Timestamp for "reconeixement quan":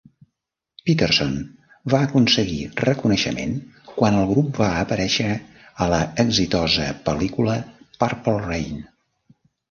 2.79-4.17